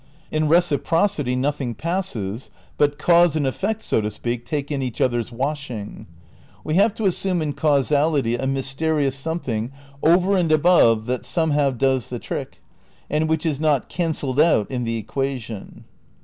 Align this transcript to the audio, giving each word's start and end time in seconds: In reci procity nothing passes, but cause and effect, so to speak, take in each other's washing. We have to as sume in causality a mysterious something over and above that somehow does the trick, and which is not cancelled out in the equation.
In 0.31 0.47
reci 0.49 0.79
procity 0.79 1.37
nothing 1.37 1.75
passes, 1.75 2.49
but 2.79 2.97
cause 2.97 3.35
and 3.35 3.45
effect, 3.45 3.83
so 3.83 4.01
to 4.01 4.09
speak, 4.09 4.47
take 4.47 4.71
in 4.71 4.81
each 4.81 4.99
other's 4.99 5.31
washing. 5.31 6.07
We 6.63 6.73
have 6.73 6.95
to 6.95 7.05
as 7.05 7.15
sume 7.15 7.39
in 7.39 7.53
causality 7.53 8.33
a 8.33 8.47
mysterious 8.47 9.15
something 9.15 9.71
over 10.01 10.35
and 10.35 10.51
above 10.51 11.05
that 11.05 11.23
somehow 11.23 11.69
does 11.69 12.09
the 12.09 12.17
trick, 12.17 12.63
and 13.11 13.29
which 13.29 13.45
is 13.45 13.59
not 13.59 13.89
cancelled 13.89 14.39
out 14.39 14.71
in 14.71 14.85
the 14.85 14.97
equation. 14.97 15.83